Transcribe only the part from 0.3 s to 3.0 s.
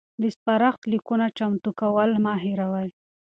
سپارښت لیکونو چمتو کول مه هیروئ.